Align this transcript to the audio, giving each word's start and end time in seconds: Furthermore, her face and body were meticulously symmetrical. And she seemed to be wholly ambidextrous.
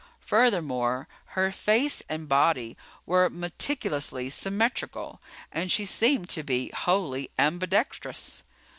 Furthermore, 0.21 1.07
her 1.37 1.51
face 1.51 2.01
and 2.09 2.27
body 2.27 2.75
were 3.05 3.29
meticulously 3.29 4.31
symmetrical. 4.31 5.21
And 5.51 5.71
she 5.71 5.85
seemed 5.85 6.27
to 6.29 6.41
be 6.41 6.69
wholly 6.73 7.29
ambidextrous. 7.37 8.41